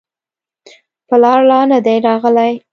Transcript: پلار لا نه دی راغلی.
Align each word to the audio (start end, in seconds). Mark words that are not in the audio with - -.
پلار 1.07 1.39
لا 1.49 1.59
نه 1.71 1.79
دی 1.85 1.95
راغلی. 2.05 2.53